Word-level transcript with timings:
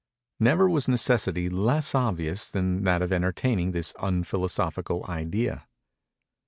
Never 0.39 0.67
was 0.67 0.87
necessity 0.87 1.47
less 1.47 1.93
obvious 1.93 2.49
than 2.49 2.85
that 2.85 3.03
of 3.03 3.13
entertaining 3.13 3.69
this 3.71 3.93
unphilosophical 3.99 5.05
idea. 5.07 5.67